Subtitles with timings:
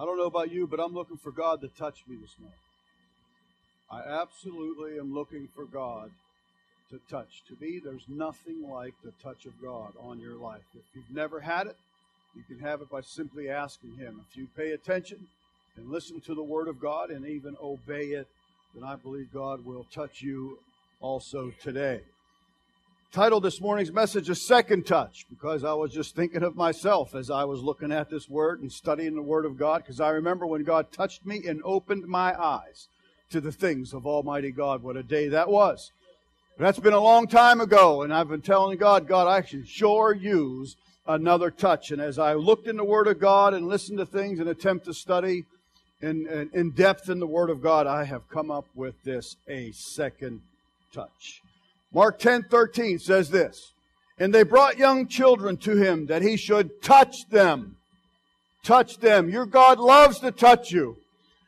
[0.00, 2.56] I don't know about you, but I'm looking for God to touch me this morning.
[3.90, 6.12] I absolutely am looking for God
[6.90, 7.42] to touch.
[7.48, 10.62] To me, there's nothing like the touch of God on your life.
[10.74, 11.76] If you've never had it,
[12.36, 14.24] you can have it by simply asking Him.
[14.30, 15.26] If you pay attention
[15.76, 18.28] and listen to the Word of God and even obey it,
[18.76, 20.58] then I believe God will touch you
[21.00, 22.02] also today.
[23.10, 27.30] Titled this morning's message, A Second Touch, because I was just thinking of myself as
[27.30, 30.46] I was looking at this Word and studying the Word of God, because I remember
[30.46, 32.88] when God touched me and opened my eyes
[33.30, 34.82] to the things of Almighty God.
[34.82, 35.90] What a day that was.
[36.58, 40.12] That's been a long time ago, and I've been telling God, God, I should sure
[40.12, 41.90] use another touch.
[41.90, 44.84] And as I looked in the Word of God and listened to things and attempt
[44.84, 45.46] to study
[46.02, 49.72] in, in depth in the Word of God, I have come up with this a
[49.72, 50.42] second
[50.92, 51.40] touch.
[51.92, 53.72] Mark 10 13 says this,
[54.18, 57.76] and they brought young children to him that he should touch them.
[58.64, 59.30] Touch them.
[59.30, 60.96] Your God loves to touch you.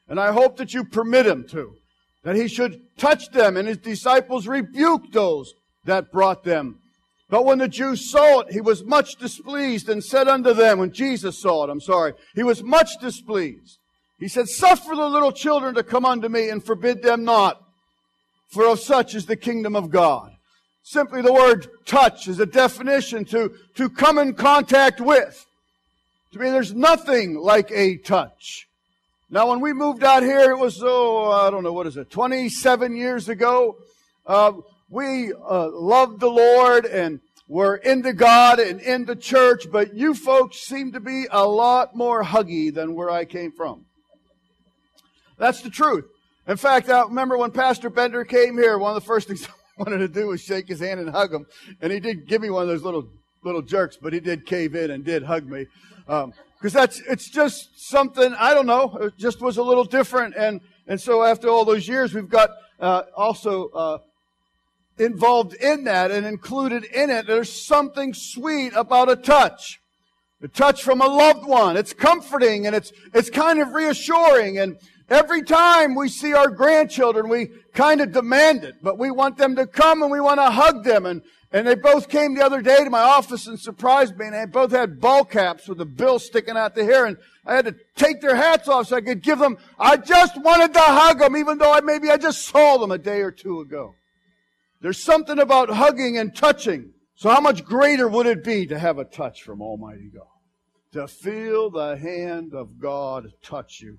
[0.08, 1.74] And I hope that you permit him to.
[2.22, 6.78] That he should touch them, and his disciples rebuked those that brought them.
[7.28, 10.92] But when the Jews saw it, he was much displeased and said unto them, when
[10.92, 13.78] Jesus saw it, I'm sorry, he was much displeased.
[14.18, 17.62] He said, Suffer the little children to come unto me and forbid them not,
[18.50, 20.32] for of such is the kingdom of God.
[20.82, 25.46] Simply the word touch is a definition to, to come in contact with.
[26.32, 28.68] To me, there's nothing like a touch.
[29.30, 32.10] Now, when we moved out here, it was, oh, I don't know, what is it,
[32.10, 33.76] 27 years ago.
[34.26, 34.52] Uh,
[34.88, 40.58] we uh, loved the Lord and were into God and into church, but you folks
[40.58, 43.84] seem to be a lot more huggy than where I came from.
[45.38, 46.06] That's the truth.
[46.50, 49.46] In fact, I remember when Pastor Bender came here, one of the first things
[49.78, 51.46] I wanted to do was shake his hand and hug him.
[51.80, 53.08] And he did give me one of those little,
[53.44, 55.66] little jerks, but he did cave in and did hug me.
[56.08, 58.96] Um, because that's it's just something I don't know.
[59.00, 62.50] It just was a little different, and and so after all those years, we've got
[62.80, 63.98] uh, also uh,
[64.98, 67.26] involved in that and included in it.
[67.28, 69.80] There's something sweet about a touch,
[70.42, 71.78] a touch from a loved one.
[71.78, 74.58] It's comforting and it's it's kind of reassuring.
[74.58, 74.76] And
[75.10, 79.56] every time we see our grandchildren, we kind of demand it, but we want them
[79.56, 81.22] to come and we want to hug them and
[81.52, 84.46] and they both came the other day to my office and surprised me, and they
[84.46, 87.74] both had ball caps with a bill sticking out the hair, and I had to
[87.96, 91.36] take their hats off so I could give them, I just wanted to hug them,
[91.36, 93.94] even though I maybe I just saw them a day or two ago.
[94.80, 96.92] There's something about hugging and touching.
[97.16, 100.26] So how much greater would it be to have a touch from Almighty God?
[100.92, 103.98] To feel the hand of God touch you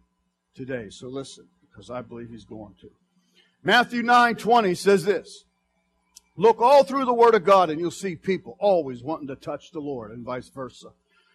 [0.55, 0.89] today.
[0.89, 2.89] So listen, because I believe He's going to.
[3.63, 5.45] Matthew 9 20 says this.
[6.37, 9.71] Look all through the Word of God and you'll see people always wanting to touch
[9.71, 10.87] the Lord and vice versa.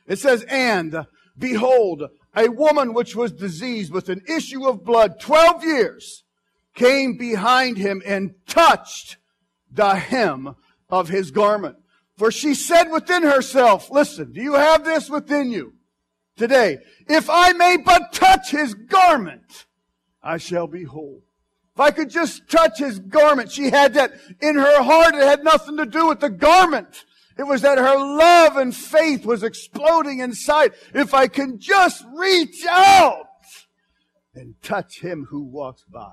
[0.06, 1.06] It says, and
[1.38, 2.04] behold,
[2.34, 6.25] a woman which was diseased with an issue of blood 12 years
[6.75, 9.16] came behind him and touched
[9.71, 10.56] the hem
[10.88, 11.77] of his garment.
[12.16, 15.75] For she said within herself, listen, do you have this within you
[16.36, 16.78] today?
[17.08, 19.66] If I may but touch his garment,
[20.22, 21.22] I shall be whole.
[21.74, 23.52] If I could just touch his garment.
[23.52, 25.14] She had that in her heart.
[25.14, 27.04] It had nothing to do with the garment.
[27.38, 30.72] It was that her love and faith was exploding inside.
[30.94, 33.26] If I can just reach out
[34.34, 36.12] and touch him who walks by,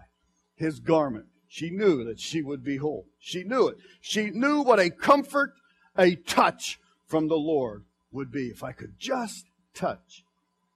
[0.55, 3.07] his garment, she knew that she would be whole.
[3.17, 3.77] She knew it.
[4.01, 5.53] She knew what a comfort,
[5.97, 8.47] a touch from the Lord would be.
[8.47, 10.23] If I could just touch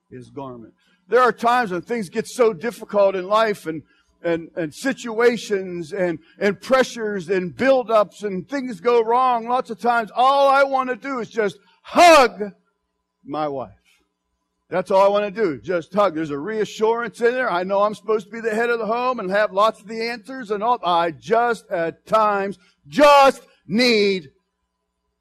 [0.10, 0.74] his garment.
[1.08, 3.84] There are times when things get so difficult in life and
[4.24, 9.48] and, and situations and, and pressures and buildups and things go wrong.
[9.48, 12.52] Lots of times, all I want to do is just hug
[13.24, 13.72] my wife.
[14.70, 15.62] That's all I want to do.
[15.62, 16.16] Just hug.
[16.16, 17.50] There's a reassurance in there.
[17.50, 19.88] I know I'm supposed to be the head of the home and have lots of
[19.88, 20.80] the answers and all.
[20.84, 24.32] I just at times just need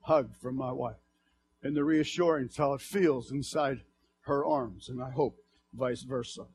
[0.00, 0.96] hug from my wife
[1.62, 3.82] and the reassurance how it feels inside
[4.22, 4.88] her arms.
[4.88, 5.36] And I hope
[5.74, 6.46] vice versa.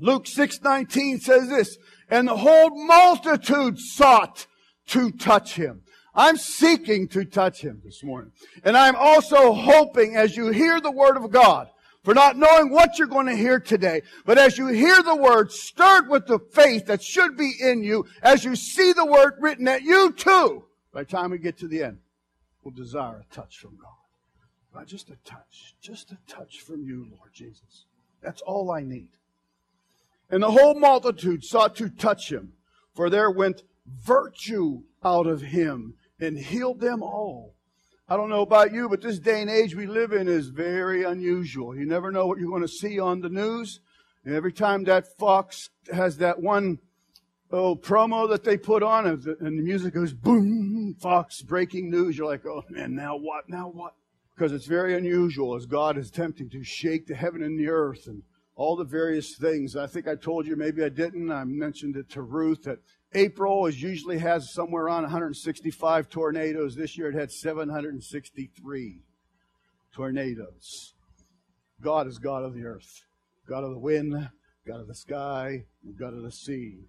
[0.00, 1.76] Luke 6:19 says this,
[2.08, 4.46] and the whole multitude sought
[4.86, 5.82] to touch him.
[6.14, 8.32] I'm seeking to touch him this morning.
[8.64, 11.68] And I'm also hoping as you hear the word of God,
[12.02, 15.52] for not knowing what you're going to hear today, but as you hear the word
[15.52, 19.68] stirred with the faith that should be in you, as you see the word written
[19.68, 21.98] at you too, by the time we get to the end,
[22.62, 23.97] we'll desire a touch from God.
[24.86, 27.84] Just a touch, just a touch from you, Lord Jesus.
[28.22, 29.10] That's all I need.
[30.30, 32.54] And the whole multitude sought to touch him,
[32.94, 37.54] for there went virtue out of him and healed them all.
[38.08, 41.04] I don't know about you, but this day and age we live in is very
[41.04, 41.76] unusual.
[41.76, 43.80] You never know what you're going to see on the news.
[44.24, 46.78] And every time that Fox has that one
[47.50, 52.26] oh, promo that they put on and the music goes boom, Fox breaking news, you're
[52.26, 53.48] like, oh man, now what?
[53.48, 53.92] Now what?
[54.38, 58.06] Because it's very unusual as God is attempting to shake the heaven and the earth
[58.06, 58.22] and
[58.54, 59.74] all the various things.
[59.74, 61.32] I think I told you, maybe I didn't.
[61.32, 62.78] I mentioned it to Ruth that
[63.14, 66.76] April is usually has somewhere around 165 tornadoes.
[66.76, 69.02] This year it had 763
[69.92, 70.94] tornadoes.
[71.80, 73.02] God is God of the earth,
[73.48, 74.12] God of the wind,
[74.64, 75.64] God of the sky,
[75.98, 76.84] God of the sea.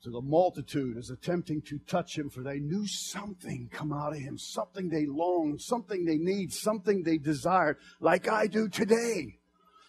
[0.00, 4.20] So the multitude is attempting to touch him, for they knew something come out of
[4.20, 9.38] him, something they longed, something they need, something they desired, like I do today.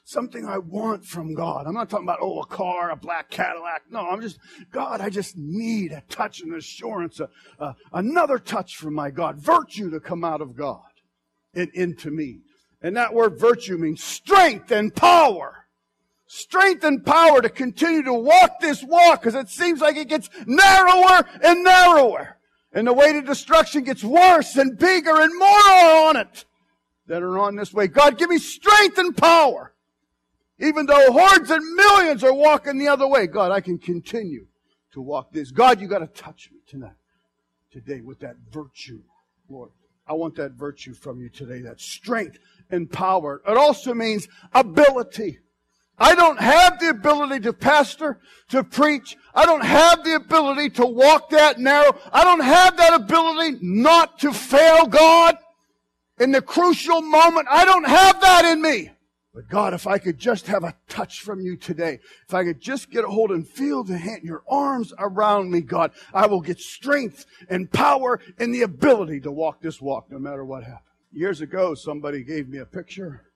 [0.06, 1.68] Something I want from God.
[1.68, 3.84] I'm not talking about, oh, a car, a black Cadillac.
[3.92, 4.40] No, I'm just,
[4.72, 7.30] God, I just need a touch and assurance, a,
[7.60, 10.82] a, another touch from my God, virtue to come out of God
[11.54, 12.40] and into me.
[12.82, 15.68] And that word virtue means strength and power
[16.32, 20.30] strength and power to continue to walk this walk because it seems like it gets
[20.46, 22.38] narrower and narrower.
[22.72, 26.46] And the way to destruction gets worse and bigger and more on it
[27.08, 27.88] that are on this way.
[27.88, 29.74] God, give me strength and power.
[30.60, 34.46] Even though hordes and millions are walking the other way, God, I can continue
[34.92, 35.50] to walk this.
[35.50, 36.94] God, you got to touch me tonight,
[37.72, 39.02] today with that virtue,
[39.50, 39.72] Lord.
[40.06, 42.38] I want that virtue from you today, that strength
[42.70, 43.42] and power.
[43.48, 45.40] It also means ability.
[46.00, 48.20] I don't have the ability to pastor,
[48.50, 49.18] to preach.
[49.36, 51.98] I don't have the ability to walk that narrow.
[52.12, 55.38] I don't have that ability not to fail God
[56.20, 57.48] in the crucial moment.
[57.50, 58.92] I don't have that in me.
[59.34, 62.60] But God, if I could just have a touch from you today, if I could
[62.60, 66.42] just get a hold and feel the hand, your arms around me, God, I will
[66.42, 70.84] get strength and power and the ability to walk this walk no matter what happens.
[71.12, 73.29] Years ago, somebody gave me a picture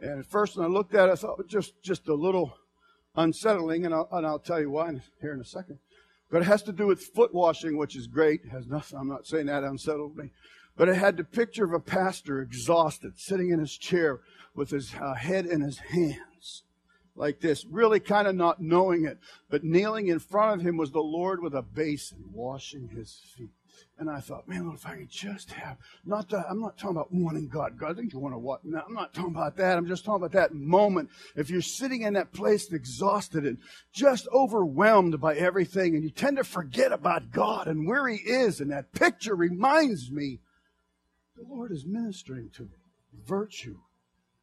[0.00, 2.14] and at first, when I looked at it, I thought it was just, just a
[2.14, 2.56] little
[3.14, 5.78] unsettling, and I'll, and I'll tell you why here in a second.
[6.30, 8.42] But it has to do with foot washing, which is great.
[8.44, 10.30] It has nothing, I'm not saying that unsettled me.
[10.76, 14.20] But it had the picture of a pastor exhausted, sitting in his chair
[14.54, 16.64] with his uh, head in his hands,
[17.14, 19.18] like this, really kind of not knowing it.
[19.48, 23.55] But kneeling in front of him was the Lord with a basin, washing his feet.
[23.98, 27.12] And I thought, man, if I could just have, not that, I'm not talking about
[27.12, 27.78] wanting God.
[27.78, 28.64] God, I think you want to what?
[28.64, 29.78] No, I'm not talking about that.
[29.78, 31.10] I'm just talking about that moment.
[31.34, 33.58] If you're sitting in that place exhausted and
[33.92, 38.60] just overwhelmed by everything and you tend to forget about God and where He is,
[38.60, 40.40] and that picture reminds me,
[41.36, 42.68] the Lord is ministering to me.
[43.26, 43.78] Virtue,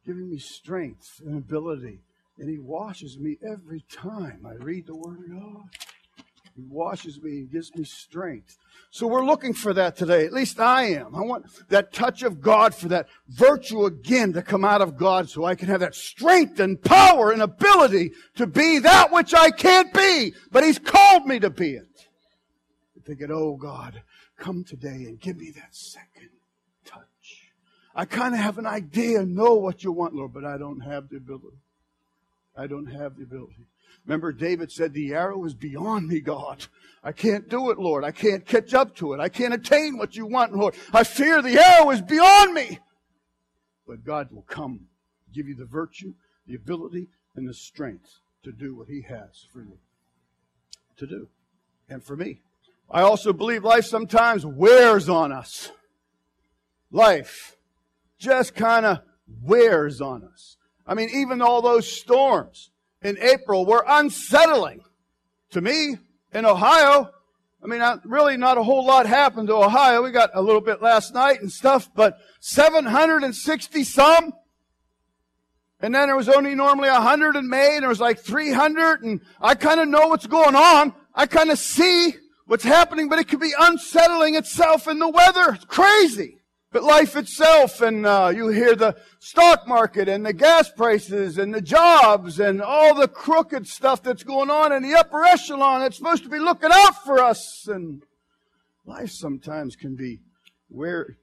[0.04, 2.00] giving me strength and ability.
[2.38, 5.68] And He washes me every time I read the Word of God.
[6.56, 8.56] He washes me and gives me strength.
[8.90, 10.24] So we're looking for that today.
[10.24, 11.16] At least I am.
[11.16, 15.28] I want that touch of God for that virtue again to come out of God
[15.28, 19.50] so I can have that strength and power and ability to be that which I
[19.50, 22.06] can't be, but He's called me to be it.
[23.04, 24.00] Thinking, oh God,
[24.38, 26.30] come today and give me that second
[26.84, 27.50] touch.
[27.94, 31.08] I kind of have an idea, know what you want, Lord, but I don't have
[31.08, 31.58] the ability.
[32.56, 33.66] I don't have the ability.
[34.06, 36.66] Remember, David said, The arrow is beyond me, God.
[37.02, 38.04] I can't do it, Lord.
[38.04, 39.20] I can't catch up to it.
[39.20, 40.74] I can't attain what you want, Lord.
[40.92, 42.78] I fear the arrow is beyond me.
[43.86, 44.86] But God will come,
[45.32, 46.14] give you the virtue,
[46.46, 49.78] the ability, and the strength to do what He has for you
[50.96, 51.28] to do.
[51.88, 52.40] And for me.
[52.90, 55.72] I also believe life sometimes wears on us.
[56.90, 57.56] Life
[58.18, 59.00] just kind of
[59.42, 60.56] wears on us.
[60.86, 62.70] I mean, even all those storms
[63.04, 64.82] in April were unsettling
[65.50, 65.98] to me
[66.32, 67.10] in Ohio.
[67.62, 70.02] I mean, really not a whole lot happened to Ohio.
[70.02, 74.32] We got a little bit last night and stuff, but 760 some.
[75.80, 79.20] And then there was only normally 100 in May and there was like 300 and
[79.40, 80.94] I kind of know what's going on.
[81.14, 82.14] I kind of see
[82.46, 85.52] what's happening, but it could be unsettling itself in the weather.
[85.54, 86.38] It's crazy.
[86.74, 91.54] But life itself, and uh, you hear the stock market and the gas prices and
[91.54, 95.96] the jobs and all the crooked stuff that's going on in the upper echelon that's
[95.98, 97.68] supposed to be looking out for us.
[97.68, 98.02] And
[98.84, 100.18] life sometimes can be
[100.68, 101.16] where,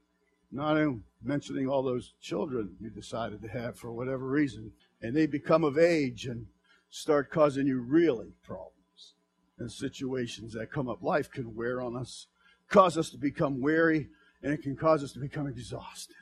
[0.53, 0.77] not
[1.21, 5.77] mentioning all those children you decided to have for whatever reason, and they become of
[5.77, 6.45] age and
[6.89, 9.15] start causing you really problems
[9.59, 11.03] and situations that come up.
[11.03, 12.27] Life can wear on us,
[12.69, 14.07] cause us to become weary
[14.43, 16.15] and it can cause us to become exhausted.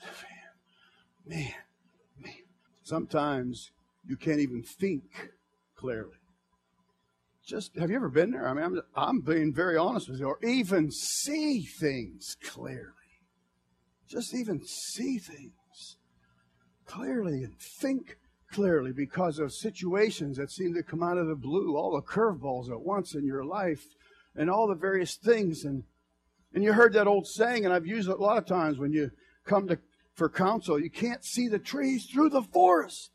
[1.26, 1.54] Man, man,
[2.22, 2.34] man.
[2.84, 3.72] Sometimes
[4.08, 5.04] you can't even think
[5.76, 6.16] clearly.
[7.46, 8.48] Just have you ever been there?
[8.48, 12.94] I mean, I'm, I'm being very honest with you, or even see things clearly.
[14.10, 15.98] just even see things
[16.86, 18.18] clearly and think
[18.52, 22.72] clearly because of situations that seem to come out of the blue, all the curveballs
[22.72, 23.84] at once in your life,
[24.36, 25.64] and all the various things.
[25.64, 25.84] And
[26.54, 28.92] and you heard that old saying, and I've used it a lot of times when
[28.92, 29.12] you
[29.46, 29.80] come to
[30.16, 33.12] for counsel, you can't see the trees through the forest.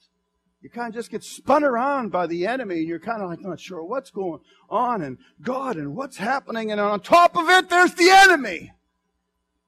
[0.63, 3.43] You kind of just get spun around by the enemy, and you're kind of like
[3.43, 7.69] not sure what's going on, and God, and what's happening, and on top of it,
[7.69, 8.73] there's the enemy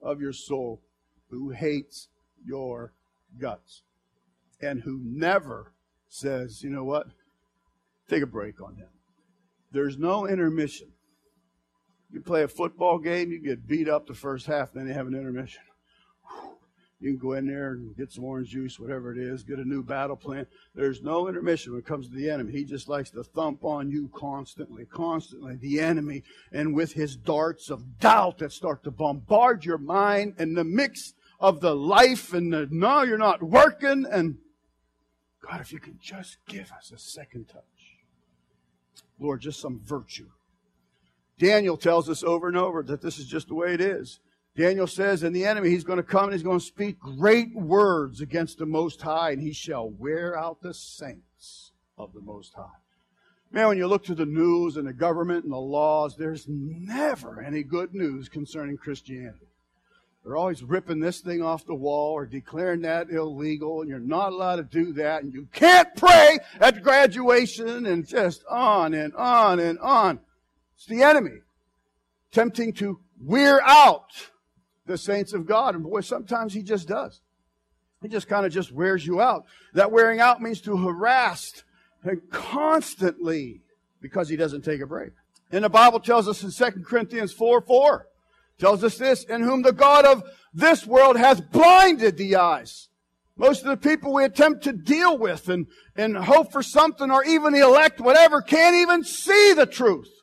[0.00, 0.80] of your soul
[1.28, 2.08] who hates
[2.44, 2.92] your
[3.38, 3.82] guts
[4.60, 5.72] and who never
[6.08, 7.08] says, you know what?
[8.08, 8.88] Take a break on him.
[9.72, 10.88] There's no intermission.
[12.12, 15.06] You play a football game, you get beat up the first half, then you have
[15.06, 15.62] an intermission.
[16.98, 19.68] You can go in there and get some orange juice, whatever it is, get a
[19.68, 20.46] new battle plan.
[20.74, 22.52] There's no intermission when it comes to the enemy.
[22.52, 26.22] He just likes to thump on you constantly, constantly, the enemy,
[26.52, 31.12] and with his darts of doubt that start to bombard your mind and the mix
[31.38, 34.38] of the life and the no, you're not working and
[35.48, 37.62] God, if you can just give us a second touch.
[39.18, 40.30] Lord, just some virtue.
[41.38, 44.20] Daniel tells us over and over that this is just the way it is.
[44.56, 47.54] Daniel says, and the enemy, he's going to come and he's going to speak great
[47.54, 52.54] words against the Most High, and he shall wear out the saints of the Most
[52.54, 52.80] High.
[53.52, 57.42] Man, when you look to the news and the government and the laws, there's never
[57.42, 59.46] any good news concerning Christianity.
[60.24, 64.32] They're always ripping this thing off the wall or declaring that illegal, and you're not
[64.32, 69.60] allowed to do that, and you can't pray at graduation, and just on and on
[69.60, 70.18] and on.
[70.76, 71.38] It's the enemy
[72.30, 74.10] attempting to wear out
[74.84, 75.74] the saints of God.
[75.74, 77.20] And boy, sometimes he just does.
[78.02, 79.44] He just kind of just wears you out.
[79.74, 81.64] That wearing out means to harass
[82.02, 83.62] and constantly
[84.00, 85.10] because he doesn't take a break.
[85.50, 88.06] And the Bible tells us in 2 Corinthians 4 4
[88.58, 90.22] tells us this, in whom the God of
[90.54, 92.88] this world has blinded the eyes.
[93.36, 97.22] Most of the people we attempt to deal with and, and hope for something or
[97.24, 100.15] even elect whatever can't even see the truth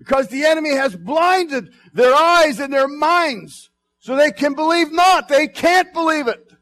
[0.00, 5.28] because the enemy has blinded their eyes and their minds so they can believe not.
[5.28, 6.54] They can't believe it.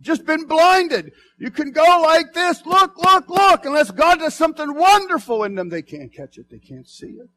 [0.00, 1.12] Just been blinded.
[1.36, 5.68] You can go like this, look, look, look, unless God does something wonderful in them,
[5.68, 6.48] they can't catch it.
[6.48, 7.28] They can't see it.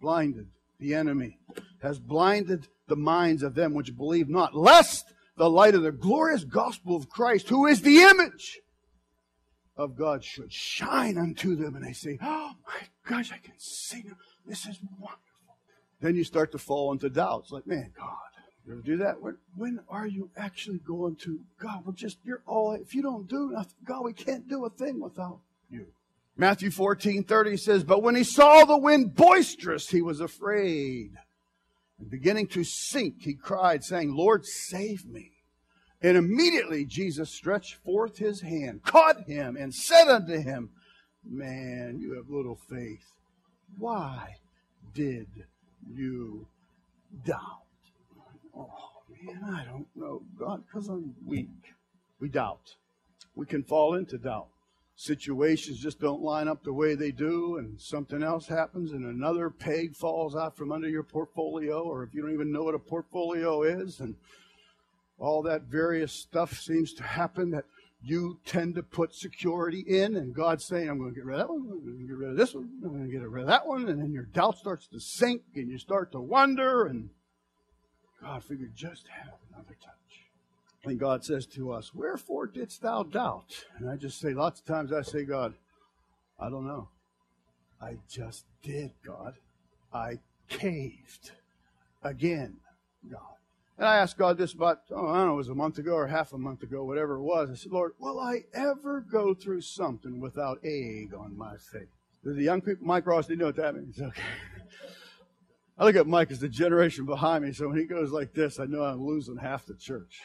[0.00, 0.48] Blinded
[0.80, 1.38] the enemy,
[1.80, 5.04] has blinded the minds of them which believe not, lest
[5.36, 8.58] the light of the glorious gospel of Christ, who is the image
[9.80, 11.74] of God, should shine unto them.
[11.74, 14.12] And they say, Oh my gosh, I can see now.
[14.46, 15.18] This is wonderful.
[16.00, 18.16] Then you start to fall into doubts like, man, God,
[18.66, 19.20] you ever do that?
[19.20, 23.28] When, when are you actually going to, God, we're just, you're all, if you don't
[23.28, 25.86] do nothing, God, we can't do a thing without you.
[26.36, 31.12] Matthew 14, 30 says, But when he saw the wind boisterous, he was afraid.
[31.98, 35.32] And beginning to sink, he cried, saying, Lord, save me.
[36.02, 40.70] And immediately Jesus stretched forth his hand, caught him, and said unto him,
[41.24, 43.04] Man, you have little faith.
[43.78, 44.36] Why
[44.94, 45.28] did
[45.92, 46.46] you
[47.24, 47.64] doubt?
[48.56, 48.68] Oh,
[49.22, 51.74] man, I don't know, God, because I'm weak.
[52.18, 52.76] We doubt.
[53.34, 54.48] We can fall into doubt
[55.00, 59.48] situations just don't line up the way they do and something else happens and another
[59.48, 62.78] peg falls out from under your portfolio or if you don't even know what a
[62.78, 64.14] portfolio is and
[65.20, 67.64] all that various stuff seems to happen that
[68.02, 71.46] you tend to put security in and God's saying, I'm going to get rid of
[71.46, 73.42] that one, I'm going to get rid of this one, I'm going to get rid
[73.42, 76.86] of that one, and then your doubt starts to sink and you start to wonder
[76.86, 77.10] and
[78.22, 79.94] God figured just have another touch.
[80.84, 83.64] And God says to us, Wherefore didst thou doubt?
[83.78, 85.54] And I just say, lots of times I say, God,
[86.38, 86.88] I don't know.
[87.82, 89.34] I just did, God.
[89.92, 91.32] I caved
[92.02, 92.56] again,
[93.10, 93.39] God.
[93.80, 95.92] And I asked God this about, oh, I don't know, it was a month ago
[95.92, 97.48] or half a month ago, whatever it was.
[97.50, 101.88] I said, Lord, will I ever go through something without egg on my face?
[102.22, 103.98] The young people, Mike Ross, you know what that means?
[104.10, 104.22] Okay.
[105.78, 108.60] I look at Mike as the generation behind me, so when he goes like this,
[108.60, 110.24] I know I'm losing half the church.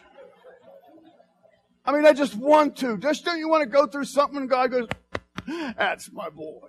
[1.86, 2.98] I mean, I just want to.
[2.98, 4.90] Just don't you want to go through something and God goes,
[5.78, 6.68] that's my boy.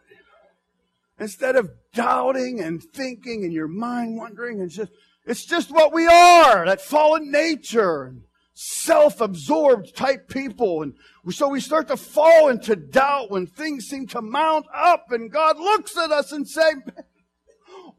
[1.18, 4.92] Instead of doubting and thinking and your mind wondering and just,
[5.26, 8.22] it's just what we are, that fallen nature and
[8.54, 10.82] self-absorbed type people.
[10.82, 10.94] And
[11.30, 15.58] so we start to fall into doubt when things seem to mount up and God
[15.58, 16.72] looks at us and say,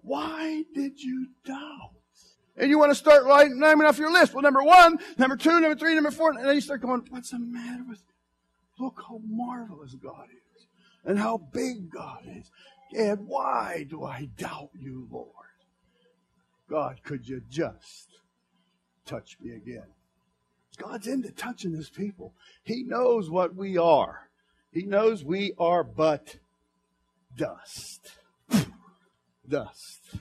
[0.02, 1.92] why did you doubt?
[2.56, 4.34] And you want to start writing naming off your list.
[4.34, 6.32] Well, number one, number two, number three, number four.
[6.32, 8.02] And then you start going, what's the matter with,
[8.80, 10.66] look how marvelous God is
[11.06, 12.50] and how big God is.
[12.94, 15.37] And why do I doubt you, Lord?
[16.70, 18.18] God, could you just
[19.08, 19.88] touch me again.
[20.78, 22.34] God's into touching his people.
[22.64, 24.30] He knows what we are.
[24.72, 26.38] He knows we are but
[27.36, 28.12] dust.
[29.50, 30.18] dust.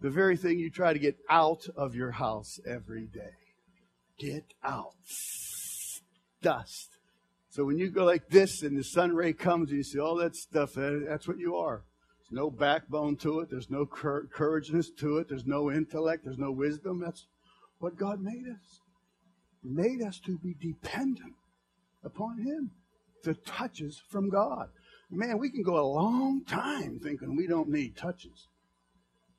[0.00, 3.34] The very thing you try to get out of your house every day.
[4.18, 4.94] Get out.
[6.42, 6.98] Dust.
[7.48, 10.16] So when you go like this and the sun ray comes and you see all
[10.16, 11.82] that stuff, eh, that's what you are.
[12.30, 13.50] There's no backbone to it.
[13.50, 15.28] There's no courageousness to it.
[15.28, 16.24] There's no intellect.
[16.24, 17.00] There's no wisdom.
[17.00, 17.26] That's
[17.78, 18.80] what God made us.
[19.62, 21.34] He made us to be dependent
[22.04, 22.70] upon Him,
[23.24, 24.68] the touches from God.
[25.10, 28.46] Man, we can go a long time thinking we don't need touches.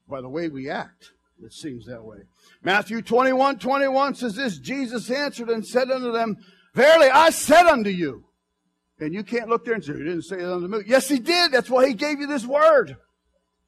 [0.09, 2.19] By the way we act, it seems that way.
[2.61, 6.37] Matthew 21 21 says this Jesus answered and said unto them,
[6.75, 8.25] Verily, I said unto you.
[9.01, 10.79] And you can't look there and say, He didn't say it unto me.
[10.85, 11.51] Yes, He did.
[11.51, 12.97] That's why He gave you this word.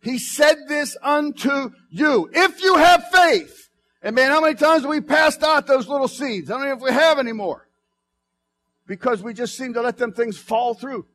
[0.01, 2.29] He said this unto you.
[2.31, 3.69] If you have faith.
[4.03, 6.51] And man, how many times have we passed out those little seeds?
[6.51, 7.67] I don't know if we have anymore.
[8.85, 11.05] Because we just seem to let them things fall through.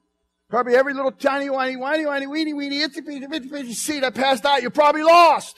[0.49, 4.11] Probably every little tiny, whiny, whiny, whiny, weeny, weeny, itsy bitty, bitty, bitty seed I
[4.11, 5.57] passed out, you're probably lost.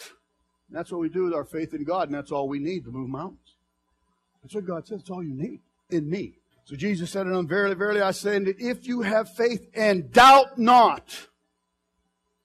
[0.69, 2.85] And that's what we do with our faith in God, and that's all we need
[2.85, 3.55] to move mountains.
[4.43, 5.01] That's what God says.
[5.01, 6.40] It's all you need in me.
[6.71, 9.69] So Jesus said unto them, Verily, verily, I say unto you, if you have faith
[9.75, 11.27] and doubt not,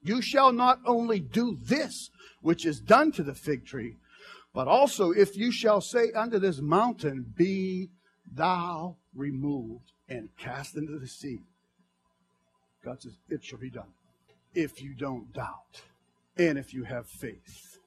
[0.02, 3.98] you shall not only do this which is done to the fig tree,
[4.52, 7.90] but also if you shall say unto this mountain, Be
[8.34, 11.42] thou removed and cast into the sea.
[12.84, 13.92] God says, It shall be done.
[14.54, 15.82] If you don't doubt
[16.36, 17.78] and if you have faith.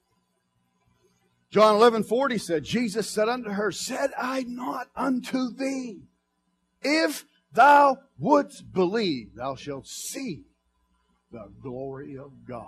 [1.50, 6.04] John 11 40 said, Jesus said unto her, Said I not unto thee,
[6.82, 10.44] if thou wouldst believe, thou shalt see
[11.32, 12.66] the glory of God.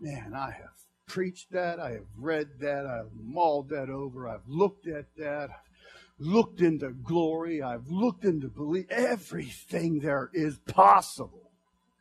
[0.00, 0.74] Man, I have
[1.06, 6.26] preached that, I have read that, I've mauled that over, I've looked at that, I've
[6.26, 11.50] looked into glory, I've looked into belief, everything there is possible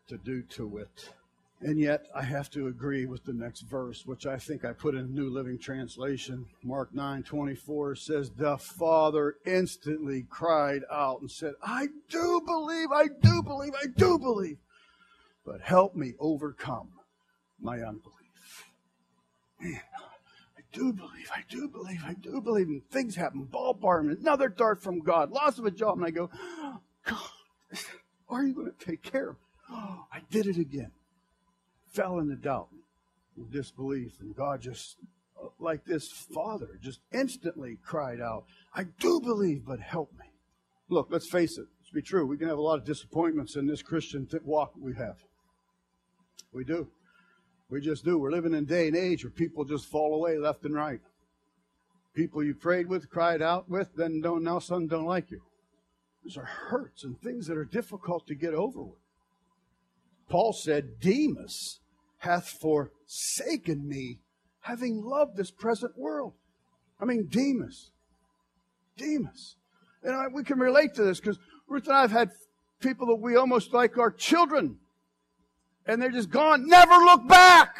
[0.08, 1.10] to do to it.
[1.66, 4.96] And yet, I have to agree with the next verse, which I think I put
[4.96, 6.46] in New Living Translation.
[6.62, 13.08] Mark 9 24 says, The Father instantly cried out and said, I do believe, I
[13.22, 14.58] do believe, I do believe.
[15.46, 16.90] But help me overcome
[17.62, 18.66] my unbelief.
[19.62, 19.80] Man,
[20.58, 22.68] I do believe, I do believe, I do believe.
[22.68, 23.46] And things happen.
[23.46, 25.98] Ball another dart from God, loss of a job.
[25.98, 26.30] And I go,
[27.06, 27.20] God,
[28.28, 29.76] are you going to take care of me?
[30.12, 30.92] I did it again
[31.94, 32.70] fell into doubt
[33.38, 34.20] and disbelief.
[34.20, 34.98] And God just,
[35.42, 40.26] uh, like this father, just instantly cried out, I do believe, but help me.
[40.90, 41.66] Look, let's face it.
[41.80, 42.26] Let's be true.
[42.26, 45.18] We can have a lot of disappointments in this Christian walk we have.
[46.52, 46.90] We do.
[47.70, 48.20] We just do.
[48.20, 51.00] We're living in a day and age where people just fall away left and right.
[52.14, 55.42] People you prayed with, cried out with, then don't now suddenly don't like you.
[56.24, 59.00] These are hurts and things that are difficult to get over with.
[60.30, 61.80] Paul said, Demas
[62.24, 64.20] hath forsaken me,
[64.62, 66.34] having loved this present world.
[66.98, 67.92] I mean, Demas.
[68.96, 69.58] Demas.
[70.04, 72.32] And I, we can relate to this because Ruth and I have had
[72.80, 74.78] people that we almost like our children.
[75.86, 77.78] And they're just gone, never look back.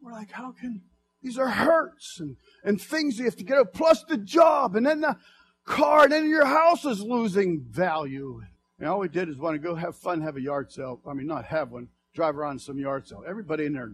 [0.00, 0.80] We're like, how can,
[1.22, 4.86] these are hurts and, and things you have to get up, plus the job, and
[4.86, 5.18] then the
[5.66, 8.40] car, and then your house is losing value.
[8.78, 11.02] And all we did is want to go have fun, have a yard sale.
[11.06, 13.22] I mean, not have one, drive around some yard sale.
[13.26, 13.92] Everybody in there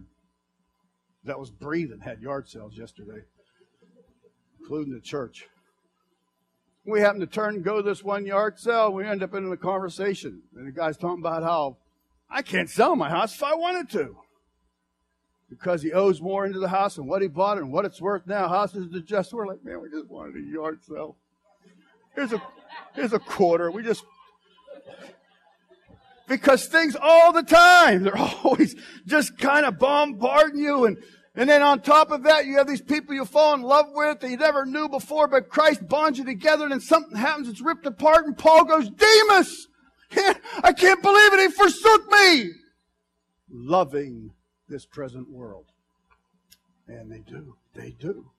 [1.23, 3.21] that was breathing had yard sales yesterday,
[4.59, 5.47] including the church.
[6.85, 8.93] We happened to turn and go this one yard sale.
[8.93, 11.77] We end up in a conversation, and the guy's talking about how
[12.29, 14.17] I can't sell my house if I wanted to.
[15.49, 18.27] Because he owes more into the house and what he bought and what it's worth
[18.27, 18.49] now.
[18.49, 21.15] Houses are just, we're like, man, we just wanted a yard sale.
[22.15, 22.41] Here's a,
[22.93, 23.71] here's a quarter.
[23.71, 24.03] We just
[26.27, 30.85] because things all the time, they're always just kind of bombarding you.
[30.85, 30.97] And,
[31.35, 34.19] and then on top of that, you have these people you fall in love with
[34.19, 37.61] that you never knew before, but Christ bonds you together and then something happens, it's
[37.61, 39.67] ripped apart and Paul goes, Demas!
[40.63, 42.51] I can't believe it, he forsook me!
[43.49, 44.31] Loving
[44.69, 45.65] this present world.
[46.87, 47.55] And they do.
[47.73, 48.31] They do.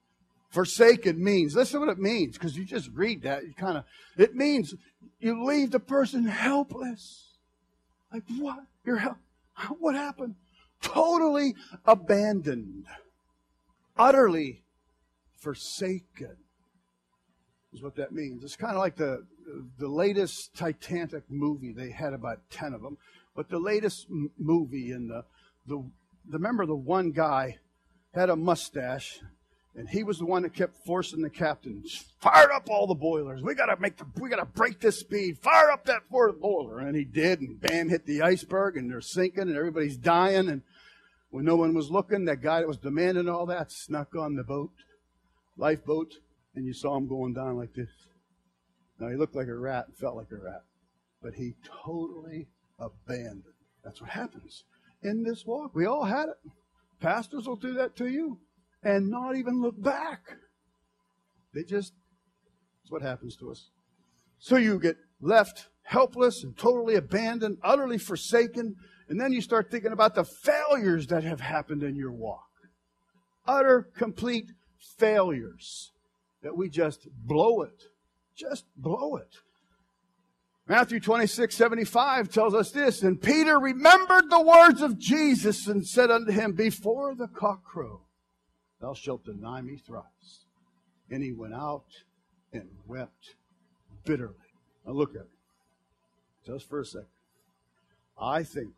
[0.49, 3.83] Forsaken means, listen what it means, because you just read that, you kind of,
[4.17, 4.73] it means
[5.19, 7.28] you leave the person helpless.
[8.11, 8.59] Like, what?
[8.85, 9.17] You're,
[9.79, 10.35] what happened?
[10.81, 12.85] Totally abandoned.
[13.97, 14.63] Utterly
[15.37, 16.37] forsaken
[17.73, 18.43] is what that means.
[18.43, 19.25] It's kind of like the,
[19.77, 21.73] the latest Titanic movie.
[21.73, 22.97] They had about 10 of them.
[23.35, 25.23] But the latest m- movie in the,
[25.67, 25.83] the,
[26.29, 27.57] remember the one guy
[28.13, 29.19] had a mustache
[29.79, 31.81] And he was the one that kept forcing the captain,
[32.19, 33.41] fire up all the boilers.
[33.41, 35.37] We gotta make the, we gotta break this speed.
[35.37, 36.79] Fire up that fourth boiler.
[36.79, 40.49] And he did, and bam, hit the iceberg, and they're sinking, and everybody's dying.
[40.49, 40.63] And
[41.29, 44.43] when no one was looking, that guy that was demanding all that snuck on the
[44.43, 44.71] boat,
[45.55, 46.15] lifeboat,
[46.55, 47.87] and you saw him going down like this.
[48.99, 50.63] Now he looked like a rat and felt like a rat,
[51.23, 51.53] but he
[51.85, 53.43] totally abandoned.
[53.85, 54.65] That's what happens
[55.01, 55.73] in this walk.
[55.73, 56.51] We all had it.
[56.99, 58.39] Pastors will do that to you
[58.83, 60.21] and not even look back.
[61.53, 61.93] They just,
[62.81, 63.69] that's what happens to us.
[64.39, 68.75] So you get left helpless and totally abandoned, utterly forsaken,
[69.09, 72.45] and then you start thinking about the failures that have happened in your walk.
[73.47, 74.51] Utter, complete
[74.97, 75.91] failures
[76.43, 77.83] that we just blow it.
[78.35, 79.35] Just blow it.
[80.67, 83.01] Matthew 26, 75 tells us this.
[83.01, 88.01] And Peter remembered the words of Jesus and said unto him, Before the cock crow,
[88.81, 90.45] Thou shalt deny me thrice.
[91.09, 91.85] And he went out
[92.53, 93.35] and wept
[94.05, 94.35] bitterly.
[94.85, 96.45] Now look at it.
[96.45, 97.07] Just for a second.
[98.19, 98.73] I think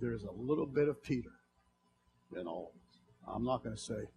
[0.00, 1.32] there's a little bit of Peter
[2.36, 3.00] in all of this.
[3.26, 4.08] I'm not going to say,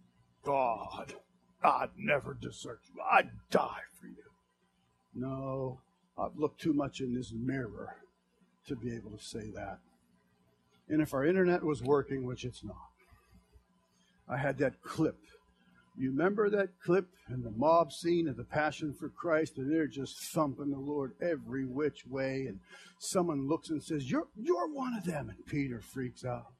[0.44, 1.14] God,
[1.62, 3.00] I'd never desert you.
[3.10, 4.14] I'd die for you.
[5.14, 5.80] No,
[6.18, 7.96] I've looked too much in this mirror
[8.66, 9.78] to be able to say that.
[10.88, 12.93] And if our internet was working, which it's not,
[14.28, 15.18] I had that clip.
[15.96, 19.86] You remember that clip in the mob scene of the Passion for Christ, and they're
[19.86, 22.58] just thumping the Lord every which way, and
[22.98, 26.54] someone looks and says, "You're you're one of them," and Peter freaks out.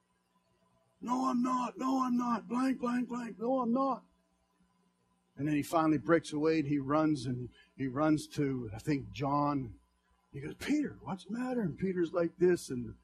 [1.04, 1.74] No, I'm not.
[1.76, 2.48] No, I'm not.
[2.48, 3.36] Blank, blank, blank.
[3.38, 4.02] No, I'm not.
[5.36, 9.10] And then he finally breaks away and he runs and he runs to, I think,
[9.12, 9.74] John.
[10.32, 11.60] He goes, Peter, what's the matter?
[11.60, 12.70] And Peter's like this.
[12.70, 12.94] And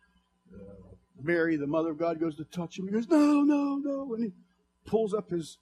[0.54, 2.86] uh, Mary, the mother of God, goes to touch him.
[2.86, 4.14] He goes, No, no, no.
[4.14, 4.32] And he
[4.84, 5.58] pulls up his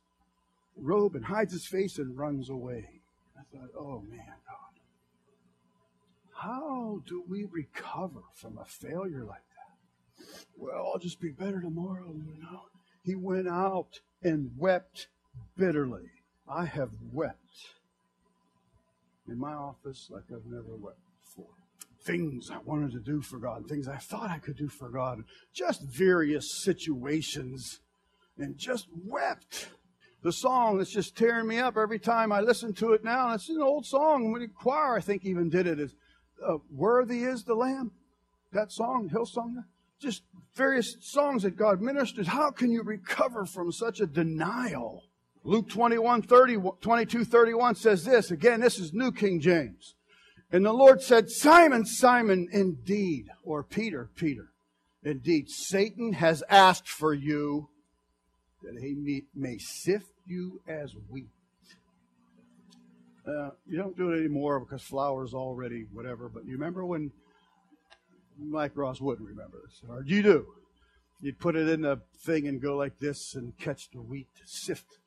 [0.77, 3.01] robe and hides his face and runs away.
[3.37, 4.81] I thought, oh man, God,
[6.33, 10.45] how do we recover from a failure like that?
[10.57, 12.63] Well, I'll just be better tomorrow, you know.
[13.05, 15.09] He went out and wept
[15.57, 16.11] bitterly.
[16.49, 17.75] I have wept
[19.29, 21.55] in my office like I've never wept before.
[22.03, 25.25] Things I wanted to do for God, things I thought I could do for God,
[25.53, 27.81] just various situations
[28.39, 29.69] and just wept.
[30.23, 33.27] The song that's just tearing me up every time I listen to it now.
[33.27, 34.33] And it's an old song.
[34.33, 35.79] The choir, I think, even did it.
[35.79, 35.95] Is
[36.47, 37.93] uh, "Worthy is the Lamb."
[38.53, 39.65] That song, Hillsong.
[40.01, 40.23] Just
[40.55, 42.29] various songs that God ministers.
[42.29, 45.05] How can you recover from such a denial?
[45.45, 48.31] Luke 21, 30, 22, 31 says this.
[48.31, 49.95] Again, this is New King James.
[50.51, 54.51] And the Lord said, Simon, Simon, indeed, or Peter, Peter,
[55.03, 57.69] indeed, Satan has asked for you
[58.63, 61.31] that he may, may sift you as wheat.
[63.27, 67.13] Uh, you don't do it anymore because flour's already whatever, but you remember when
[68.39, 70.47] Mike Ross wouldn't remember this, or you do.
[71.21, 74.47] You'd put it in a thing and go like this and catch the wheat, to
[74.47, 74.99] sift.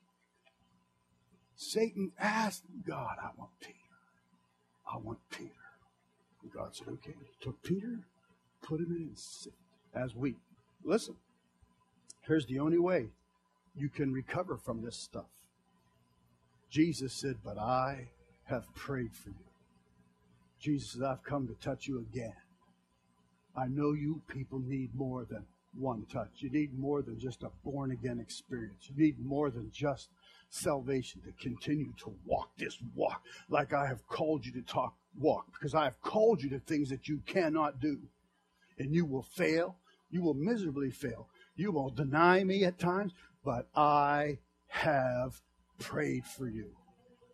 [1.56, 3.78] Satan asked God, I want Peter.
[4.92, 5.50] I want Peter.
[6.42, 7.14] And God said, okay.
[7.18, 8.00] He took Peter,
[8.62, 9.56] put him in and sift
[9.94, 10.36] as wheat.
[10.84, 11.16] Listen,
[12.26, 13.08] here's the only way
[13.74, 15.30] you can recover from this stuff.
[16.70, 18.08] Jesus said, But I
[18.44, 19.46] have prayed for you.
[20.60, 22.34] Jesus said, I've come to touch you again.
[23.56, 25.44] I know you people need more than
[25.78, 26.30] one touch.
[26.36, 28.88] You need more than just a born again experience.
[28.88, 30.08] You need more than just
[30.50, 35.46] salvation to continue to walk this walk like I have called you to talk walk
[35.52, 37.98] because I have called you to things that you cannot do.
[38.78, 39.76] And you will fail.
[40.10, 41.28] You will miserably fail.
[41.56, 43.12] You will deny me at times
[43.44, 45.40] but I have
[45.78, 46.70] prayed for you.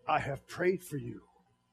[0.08, 1.22] I have prayed for you.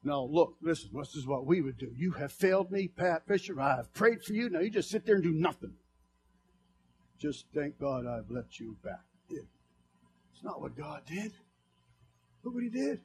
[0.04, 1.90] Now, look, listen, this is what we would do.
[1.96, 3.60] You have failed me, Pat Fisher.
[3.60, 4.48] I have prayed for you.
[4.48, 5.74] Now you just sit there and do nothing.
[7.18, 9.00] Just thank God I've let you back.
[10.36, 11.32] It's not what God did.
[12.44, 13.00] Look what He did.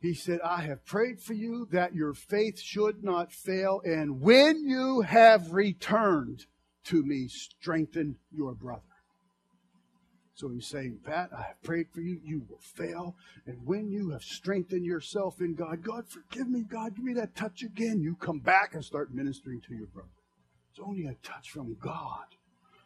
[0.00, 4.66] He said, I have prayed for you that your faith should not fail, and when
[4.66, 6.46] you have returned
[6.84, 8.82] to me, strengthen your brother.
[10.40, 12.18] So he's saying, Pat, I have prayed for you.
[12.24, 13.14] You will fail.
[13.44, 16.62] And when you have strengthened yourself in God, God, forgive me.
[16.62, 18.00] God, give me that touch again.
[18.00, 20.08] You come back and start ministering to your brother.
[20.70, 22.24] It's only a touch from God,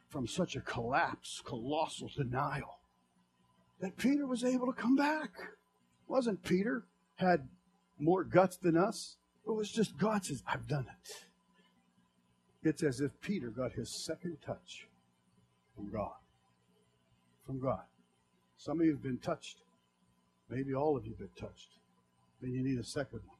[0.08, 2.80] from such a collapse, colossal denial,
[3.80, 5.30] that Peter was able to come back.
[5.38, 6.82] It wasn't Peter
[7.14, 7.46] had
[8.00, 9.14] more guts than us?
[9.46, 12.68] It was just God says, I've done it.
[12.68, 14.88] It's as if Peter got his second touch
[15.76, 16.14] from God
[17.46, 17.84] from God.
[18.56, 19.58] Some of you have been touched.
[20.48, 21.70] Maybe all of you have been touched.
[22.40, 23.38] Then you need a second one.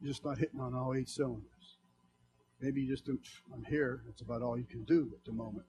[0.00, 1.78] You're just not hitting on all eight cylinders.
[2.60, 3.18] Maybe you just, do,
[3.52, 5.66] I'm here, that's about all you can do at the moment.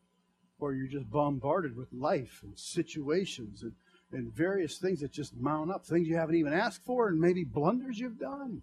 [0.60, 3.74] Or you're just bombarded with life and situations and,
[4.12, 7.44] and various things that just mount up, things you haven't even asked for, and maybe
[7.44, 8.62] blunders you've done.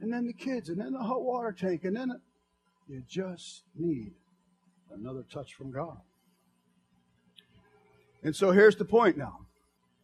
[0.00, 2.12] And then the kids, and then the hot water tank, and then
[2.88, 4.12] you just need
[4.92, 5.98] another touch from God.
[8.22, 9.46] And so here's the point now.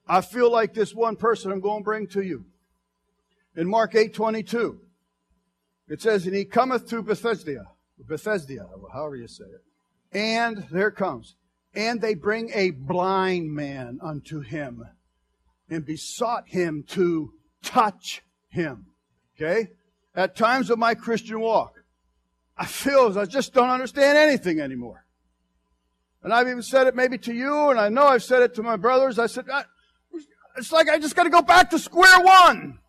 [0.09, 2.47] I feel like this one person I'm going to bring to you.
[3.57, 4.81] In Mark 8 22,
[5.89, 7.65] it says, And he cometh to Bethesda,
[7.99, 10.17] Bethesda, however you say it.
[10.17, 11.37] And there comes.
[11.75, 14.83] And they bring a blind man unto him
[15.69, 18.87] and besought him to touch him.
[19.37, 19.69] Okay?
[20.15, 21.75] At times of my Christian walk,
[22.57, 25.06] I feel as I just don't understand anything anymore.
[26.27, 28.63] And I've even said it maybe to you, and I know I've said it to
[28.65, 29.17] my brothers.
[29.17, 29.45] I said,
[30.57, 32.81] it's like I just got to go back to square one.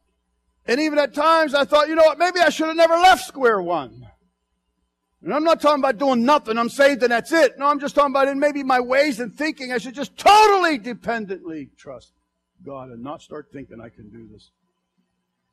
[0.66, 3.28] And even at times I thought, you know what, maybe I should have never left
[3.28, 4.08] square one.
[5.22, 6.58] And I'm not talking about doing nothing.
[6.58, 7.60] I'm saved and that's it.
[7.60, 9.72] No, I'm just talking about in maybe my ways and thinking.
[9.72, 12.14] I should just totally dependently trust
[12.66, 14.50] God and not start thinking I can do this.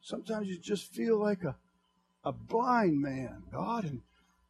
[0.01, 1.55] Sometimes you just feel like a,
[2.25, 3.85] a blind man, God.
[3.85, 4.01] And,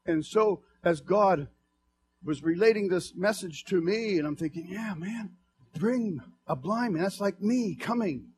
[0.07, 1.49] and so as God
[2.25, 5.31] was relating this message to me, and I'm thinking, yeah, man,
[5.79, 7.03] bring a blind man.
[7.03, 8.29] That's like me coming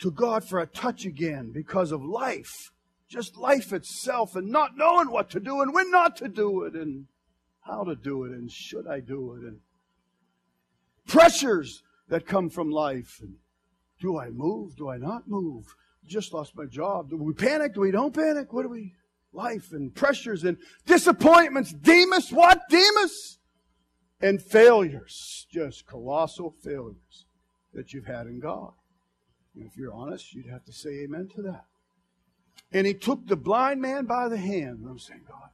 [0.00, 2.70] to God for a touch again because of life,
[3.08, 6.74] just life itself, and not knowing what to do and when not to do it,
[6.74, 7.06] and
[7.62, 9.60] how to do it, and should I do it, and
[11.06, 13.18] pressures that come from life.
[13.20, 13.36] And
[14.00, 14.76] do I move?
[14.76, 15.74] Do I not move?
[16.06, 17.10] Just lost my job.
[17.10, 17.74] Do we panic?
[17.74, 18.52] Do we don't panic?
[18.52, 18.94] What do we?
[19.34, 21.72] Life and pressures and disappointments.
[21.72, 22.62] Demas, what?
[22.70, 23.38] Demas?
[24.20, 25.46] And failures.
[25.50, 27.26] Just colossal failures
[27.74, 28.72] that you've had in God.
[29.54, 31.64] And if you're honest, you'd have to say amen to that.
[32.72, 34.78] And he took the blind man by the hand.
[34.80, 35.50] And I'm saying, God,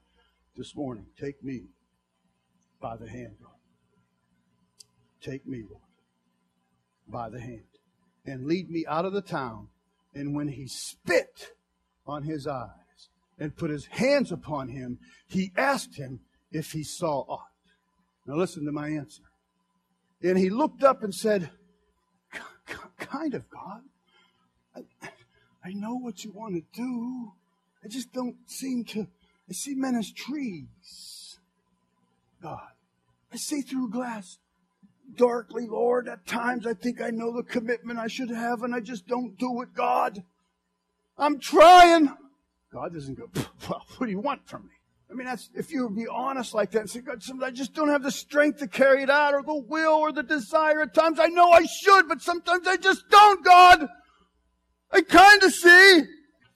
[0.56, 1.64] this morning, take me
[2.80, 3.50] by the hand, God.
[5.22, 5.82] Take me, Lord,
[7.08, 7.64] by the hand.
[8.26, 9.68] And lead me out of the town.
[10.14, 11.52] And when he spit
[12.06, 12.68] on his eyes
[13.40, 16.20] and put his hands upon him, he asked him
[16.52, 17.46] if he saw aught.
[18.26, 19.22] Now listen to my answer.
[20.22, 21.50] And he looked up and said,
[22.98, 23.80] kind of, God.
[24.76, 24.82] I,
[25.64, 27.32] I know what you want to do.
[27.82, 29.08] I just don't seem to.
[29.48, 31.38] I see men as trees.
[32.42, 32.60] God.
[33.32, 34.38] I see through glass
[35.16, 36.08] darkly, Lord.
[36.08, 39.36] At times I think I know the commitment I should have and I just don't
[39.38, 40.22] do it, God.
[41.18, 42.10] I'm trying.
[42.72, 43.28] God doesn't go,
[43.68, 44.74] well, what do you want from me?
[45.10, 47.50] I mean, that's, if you would be honest like that and say, God, sometimes I
[47.50, 50.82] just don't have the strength to carry it out or the will or the desire.
[50.82, 53.88] At times I know I should, but sometimes I just don't, God.
[54.92, 55.98] I kind of see.
[56.00, 56.04] I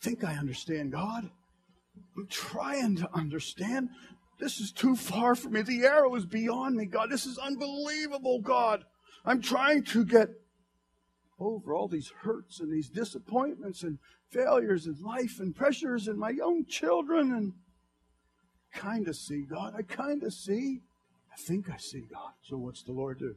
[0.00, 1.28] think I understand, God.
[2.16, 3.88] I'm trying to understand.
[4.38, 5.62] This is too far for me.
[5.62, 7.10] The arrow is beyond me, God.
[7.10, 8.84] This is unbelievable, God.
[9.24, 10.28] I'm trying to get
[11.38, 13.98] over all these hurts and these disappointments and
[14.30, 17.52] failures in life and pressures and my own children and
[18.72, 19.74] kind of see God.
[19.76, 20.80] I kind of see.
[21.32, 22.32] I think I see God.
[22.42, 23.36] So what's the Lord do?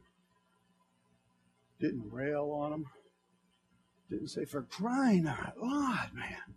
[1.80, 2.86] Didn't rail on him.
[4.10, 6.54] Didn't say, for crying out loud, man,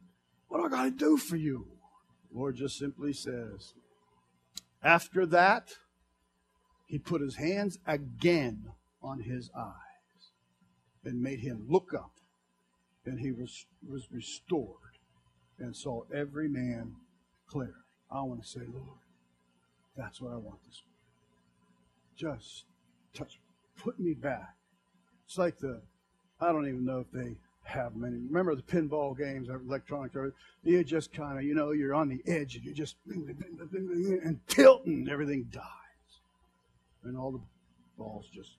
[0.48, 1.68] what do I got to do for you?
[2.32, 3.74] The Lord just simply says,
[4.84, 5.70] after that,
[6.86, 8.72] he put his hands again
[9.04, 9.91] on his eyes
[11.04, 12.12] and made him look up.
[13.06, 14.76] And he was, was restored
[15.60, 16.96] and saw every man
[17.48, 17.76] clear.
[18.12, 19.00] I want to say, Lord,
[19.98, 22.36] that's what I want this morning.
[22.36, 22.66] Just
[23.14, 23.40] touch,
[23.78, 24.56] put me back.
[25.26, 25.82] It's like the,
[26.40, 28.18] I don't even know if they have many.
[28.18, 30.12] Remember the pinball games, electronic,
[30.64, 35.08] you just kind of, you know, you're on the edge and you're just, and tilting,
[35.10, 35.64] everything dies.
[37.04, 37.42] And all the
[37.98, 38.52] balls just,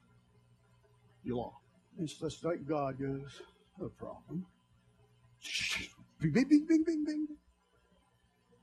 [1.24, 1.61] you lost.
[1.98, 3.40] It's just like God goes,
[3.78, 4.46] no problem.
[6.20, 7.28] Bing, bing, bing, bing, bing, bing.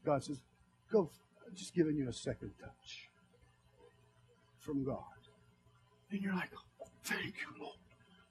[0.06, 0.42] God says,
[0.92, 1.10] Go,
[1.48, 3.10] I'm just giving you a second touch
[4.60, 5.04] from God.
[6.12, 6.50] And you're like,
[6.82, 7.78] oh, thank you, Lord.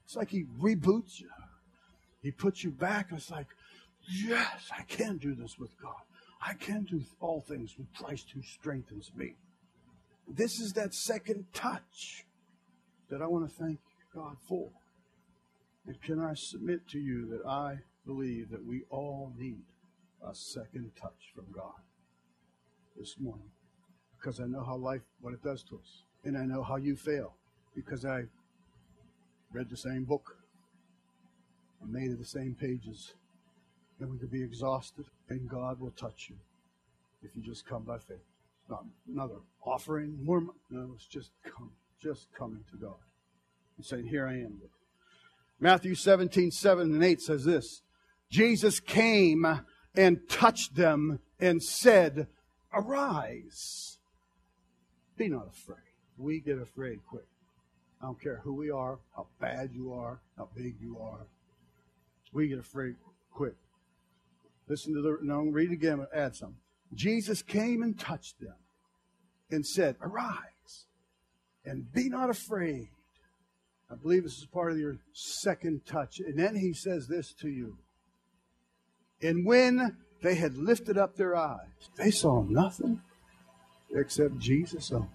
[0.03, 1.29] It's like He reboots you.
[2.21, 3.07] He puts you back.
[3.13, 3.47] It's like,
[4.09, 6.01] yes, I can do this with God.
[6.41, 9.35] I can do all things with Christ who strengthens me.
[10.27, 12.25] This is that second touch
[13.09, 13.79] that I want to thank
[14.13, 14.69] God for.
[15.87, 19.63] And can I submit to you that I believe that we all need
[20.25, 21.81] a second touch from God?
[22.99, 23.49] this morning
[24.19, 26.03] because I know how life, what it does to us.
[26.25, 27.35] And I know how you fail
[27.73, 28.23] because I
[29.53, 30.35] read the same book,
[31.81, 33.13] and made of the same pages,
[33.99, 36.35] and we could be exhausted, and God will touch you
[37.23, 38.17] if you just come by faith.
[38.69, 40.43] Not another offering, more.
[40.69, 41.71] No, it's just come,
[42.03, 42.99] just coming to God
[43.77, 44.61] and saying, "Here I am."
[45.59, 47.81] Matthew 17, 7 and 8 says this
[48.29, 49.45] Jesus came
[49.95, 52.27] and touched them and said,
[52.73, 53.97] Arise.
[55.17, 55.77] Be not afraid.
[56.17, 57.25] We get afraid quick.
[58.01, 61.27] I don't care who we are, how bad you are, how big you are.
[62.31, 62.95] We get afraid
[63.33, 63.55] quick.
[64.69, 66.55] Listen to the, no, read again, add some.
[66.93, 68.55] Jesus came and touched them
[69.51, 70.85] and said, Arise
[71.65, 72.89] and be not afraid.
[73.91, 76.19] I believe this is part of your second touch.
[76.19, 77.77] And then he says this to you.
[79.21, 83.01] And when they had lifted up their eyes, they saw nothing
[83.95, 85.07] except Jesus only.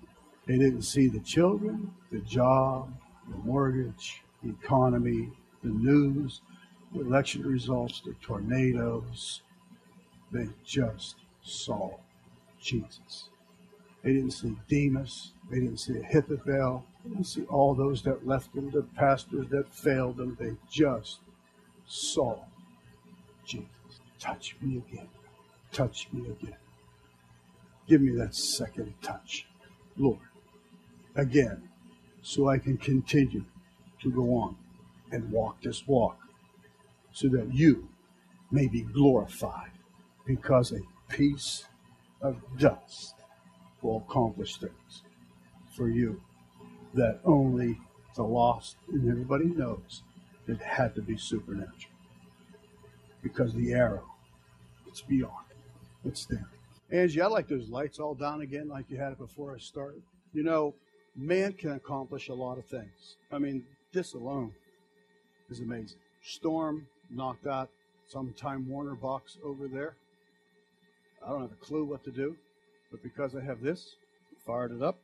[0.46, 2.92] They didn't see the children, the job,
[3.30, 5.30] the mortgage, the economy,
[5.62, 6.42] the news,
[6.92, 9.40] the election results, the tornadoes.
[10.32, 11.96] They just saw
[12.60, 13.30] Jesus.
[14.04, 15.32] They didn't see Demas.
[15.50, 16.84] They didn't see Ahithophel.
[17.02, 20.36] They didn't see all those that left them, the pastors that failed them.
[20.38, 21.20] They just
[21.86, 22.38] saw
[23.46, 23.66] Jesus.
[24.20, 25.08] Touch me again.
[25.72, 26.56] Touch me again.
[27.88, 29.46] Give me that second touch,
[29.96, 30.18] Lord.
[31.16, 31.68] Again,
[32.22, 33.44] so I can continue
[34.02, 34.56] to go on
[35.12, 36.18] and walk this walk
[37.12, 37.88] so that you
[38.50, 39.70] may be glorified
[40.26, 41.64] because a piece
[42.20, 43.14] of dust
[43.84, 45.02] will accomplish things
[45.76, 46.20] for you
[46.94, 47.78] that only
[48.16, 50.02] the lost and everybody knows
[50.48, 51.92] it had to be supernatural.
[53.22, 54.04] Because the arrow,
[54.86, 55.44] it's beyond.
[56.04, 56.48] It's there.
[56.90, 60.02] Angie, I like those lights all down again like you had it before I started.
[60.32, 60.74] You know,
[61.16, 63.16] man can accomplish a lot of things.
[63.32, 64.52] I mean, this alone
[65.50, 65.98] is amazing.
[66.22, 67.70] Storm knocked out
[68.06, 69.96] some Time Warner box over there.
[71.24, 72.36] I don't have a clue what to do,
[72.94, 73.96] but because I have this,
[74.46, 75.00] fired it up,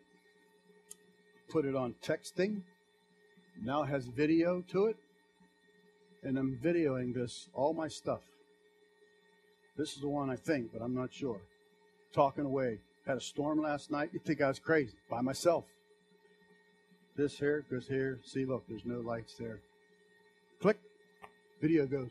[1.48, 2.62] put it on texting,
[3.60, 4.96] now has video to it,
[6.22, 8.20] and I'm videoing this, all my stuff.
[9.76, 11.40] This is the one I think, but I'm not sure.
[12.14, 12.78] Talking away.
[13.08, 14.10] Had a storm last night.
[14.12, 15.64] You think I was crazy by myself.
[17.16, 18.20] This here goes here.
[18.24, 19.62] See, look, there's no lights there.
[20.62, 20.78] Click.
[21.60, 22.10] Video goes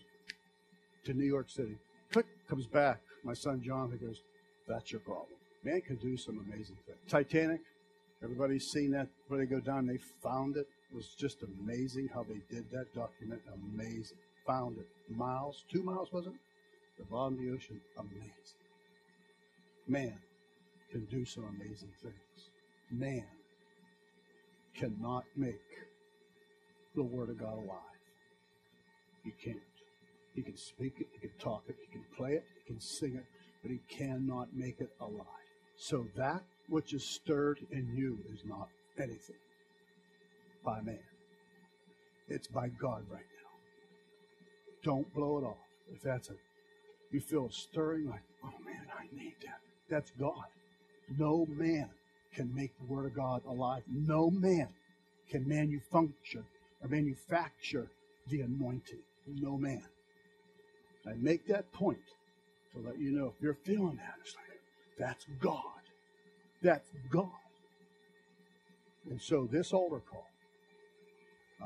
[1.06, 1.78] to New York City.
[2.12, 3.00] Click, comes back.
[3.24, 4.24] My son John he goes,
[4.68, 5.39] That's your problem.
[5.64, 6.98] Man can do some amazing things.
[7.08, 7.62] Titanic,
[8.24, 10.68] everybody's seen that where they go down, they found it.
[10.92, 13.42] It was just amazing how they did that document.
[13.54, 14.18] Amazing.
[14.48, 14.88] Found it.
[15.10, 16.34] Miles, two miles was it?
[16.98, 17.80] The bottom of the ocean.
[17.98, 18.60] Amazing.
[19.88, 20.14] Man
[20.92, 22.50] can do some amazing things.
[22.92, 23.26] Man
[24.76, 25.56] cannot make
[26.96, 27.78] the Word of God alive.
[29.24, 29.60] He can't.
[30.34, 33.16] He can speak it, he can talk it, he can play it, he can sing
[33.16, 33.26] it,
[33.62, 35.26] but he cannot make it alive.
[35.80, 39.38] So that which is stirred in you is not anything
[40.64, 41.00] by man.
[42.28, 43.50] It's by God right now.
[44.84, 45.58] Don't blow it off.
[45.92, 46.34] If that's a
[47.12, 49.62] you feel a stirring like, oh man, I need that.
[49.90, 50.46] That's God.
[51.18, 51.90] No man
[52.36, 53.84] can make the Word of God alive.
[53.90, 54.68] No man
[55.30, 56.44] can manufacture
[56.84, 57.88] or manufacture
[58.28, 59.00] the anointing.
[59.26, 59.84] No man.
[61.08, 61.98] I make that point
[62.74, 64.49] to let you know if you're feeling that, it's like,
[65.00, 65.64] that's God.
[66.62, 67.30] That's God.
[69.10, 70.28] And so this altar call,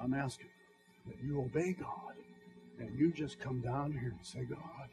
[0.01, 0.47] I'm asking
[1.07, 2.13] that you obey God
[2.79, 4.89] and you just come down here and say, God,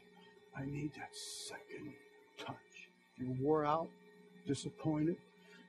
[0.57, 1.93] I need that second
[2.37, 2.89] touch.
[3.17, 3.87] You're wore out,
[4.47, 5.17] disappointed,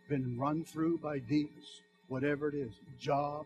[0.08, 3.44] been run through by demons, whatever it is job,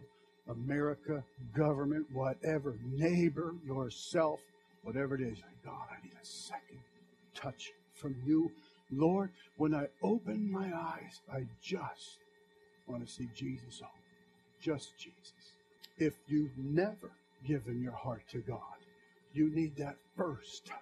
[0.48, 1.22] America,
[1.56, 4.40] government, whatever, neighbor, yourself,
[4.82, 5.38] whatever it is.
[5.64, 6.78] God, I need a second
[7.34, 8.50] touch from you.
[8.90, 12.18] Lord, when I open my eyes, I just
[12.86, 13.88] want to see Jesus on.
[14.60, 15.32] Just Jesus.
[15.98, 17.10] If you've never
[17.46, 18.60] given your heart to God,
[19.32, 20.76] you need that first touch.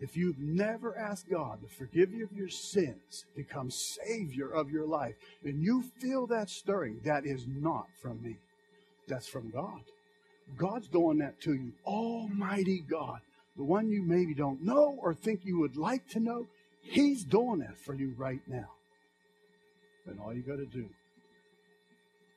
[0.00, 4.86] If you've never asked God to forgive you of your sins, become Savior of your
[4.86, 8.36] life, and you feel that stirring, that is not from me.
[9.06, 9.82] That's from God.
[10.56, 11.72] God's doing that to you.
[11.86, 13.20] Almighty God,
[13.56, 16.46] the one you maybe don't know or think you would like to know,
[16.82, 18.68] He's doing that for you right now.
[20.06, 20.88] And all you got to do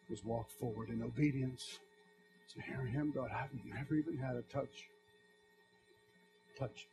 [0.09, 1.79] is walk forward in obedience.
[2.53, 4.85] To hear Him, God, I've never even had a touch.
[6.57, 6.87] Touch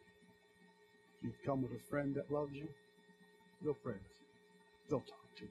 [1.22, 2.68] You've come with a friend that loves you,
[3.62, 4.26] they'll pray with you.
[4.90, 5.50] They'll talk to you.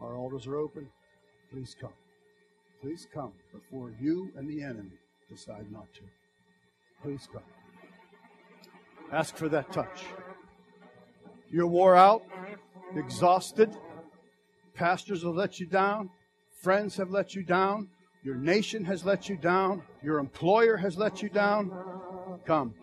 [0.00, 0.88] Our altars are open.
[1.52, 1.92] Please come.
[2.80, 4.98] Please come before you and the enemy
[5.28, 6.00] decide not to.
[7.02, 7.42] Please come.
[9.12, 10.04] Ask for that touch.
[11.52, 12.22] You're wore out,
[12.96, 13.76] exhausted.
[14.74, 16.08] Pastors have let you down.
[16.62, 17.88] Friends have let you down.
[18.24, 19.82] Your nation has let you down.
[20.02, 21.70] Your employer has let you down.
[22.46, 22.74] Come.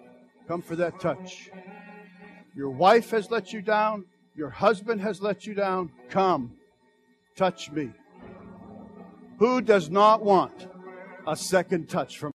[0.47, 1.49] Come for that touch.
[2.55, 4.05] Your wife has let you down.
[4.35, 5.91] Your husband has let you down.
[6.09, 6.53] Come.
[7.35, 7.89] Touch me.
[9.39, 10.67] Who does not want
[11.25, 12.27] a second touch from